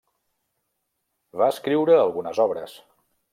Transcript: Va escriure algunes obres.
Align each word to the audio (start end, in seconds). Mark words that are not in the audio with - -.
Va 1.41 1.51
escriure 1.55 1.99
algunes 1.99 2.43
obres. 2.47 2.75